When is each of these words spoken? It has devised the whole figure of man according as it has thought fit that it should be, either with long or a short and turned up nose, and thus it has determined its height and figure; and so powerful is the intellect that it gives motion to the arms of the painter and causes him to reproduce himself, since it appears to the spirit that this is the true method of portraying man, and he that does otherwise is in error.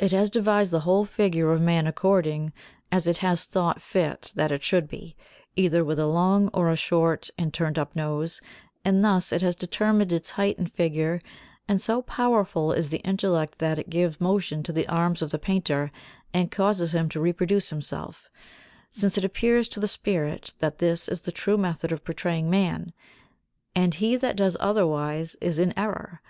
It 0.00 0.10
has 0.10 0.28
devised 0.28 0.72
the 0.72 0.80
whole 0.80 1.04
figure 1.04 1.52
of 1.52 1.60
man 1.62 1.86
according 1.86 2.52
as 2.90 3.06
it 3.06 3.18
has 3.18 3.44
thought 3.44 3.80
fit 3.80 4.32
that 4.34 4.50
it 4.50 4.64
should 4.64 4.88
be, 4.88 5.14
either 5.54 5.84
with 5.84 6.00
long 6.00 6.50
or 6.52 6.68
a 6.68 6.74
short 6.74 7.30
and 7.38 7.54
turned 7.54 7.78
up 7.78 7.94
nose, 7.94 8.40
and 8.84 9.04
thus 9.04 9.32
it 9.32 9.40
has 9.40 9.54
determined 9.54 10.10
its 10.10 10.30
height 10.30 10.58
and 10.58 10.68
figure; 10.72 11.22
and 11.68 11.80
so 11.80 12.02
powerful 12.02 12.72
is 12.72 12.90
the 12.90 12.98
intellect 13.06 13.60
that 13.60 13.78
it 13.78 13.88
gives 13.88 14.20
motion 14.20 14.64
to 14.64 14.72
the 14.72 14.88
arms 14.88 15.22
of 15.22 15.30
the 15.30 15.38
painter 15.38 15.92
and 16.34 16.50
causes 16.50 16.92
him 16.92 17.08
to 17.10 17.20
reproduce 17.20 17.70
himself, 17.70 18.28
since 18.90 19.16
it 19.16 19.24
appears 19.24 19.68
to 19.68 19.78
the 19.78 19.86
spirit 19.86 20.54
that 20.58 20.78
this 20.78 21.06
is 21.06 21.22
the 21.22 21.30
true 21.30 21.56
method 21.56 21.92
of 21.92 22.02
portraying 22.02 22.50
man, 22.50 22.92
and 23.76 23.94
he 23.94 24.16
that 24.16 24.34
does 24.34 24.56
otherwise 24.58 25.36
is 25.40 25.60
in 25.60 25.72
error. 25.78 26.20